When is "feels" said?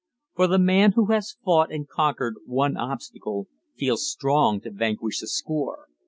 3.77-4.09